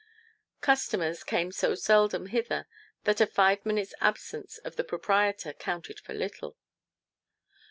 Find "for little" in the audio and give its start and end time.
5.99-6.57